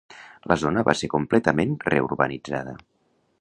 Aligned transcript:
La 0.51 0.55
zona 0.61 0.83
va 0.87 0.95
ser 1.01 1.09
completament 1.15 1.75
reurbanitzada. 1.91 2.75